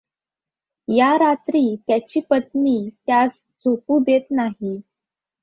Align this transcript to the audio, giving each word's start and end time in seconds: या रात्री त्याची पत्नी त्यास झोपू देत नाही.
या 0.87 1.13
रात्री 1.15 1.75
त्याची 1.87 2.19
पत्नी 2.19 2.89
त्यास 3.05 3.39
झोपू 3.59 3.99
देत 3.99 4.31
नाही. 4.31 4.79